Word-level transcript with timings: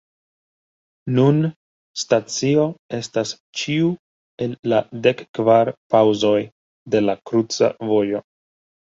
Nun 1.17 1.41
stacio 2.05 2.65
estas 3.01 3.35
ĉiu 3.61 3.93
el 4.49 4.59
la 4.75 4.83
dekkvar 5.07 5.75
paŭzoj 5.97 6.37
de 6.97 7.07
la 7.09 7.21
kruca 7.31 7.75
vojo. 7.95 8.29